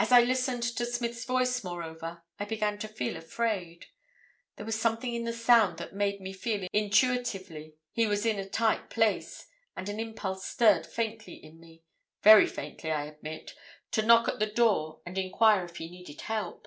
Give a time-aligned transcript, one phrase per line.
[0.00, 3.86] "As I listened to Smith's voice, moreover, I began to feel afraid.
[4.56, 8.48] There was something in the sound that made me feel intuitively he was in a
[8.50, 9.46] tight place,
[9.76, 15.16] and an impulse stirred faintly in me—very faintly, I admit—to knock at the door and
[15.16, 16.66] inquire if he needed help.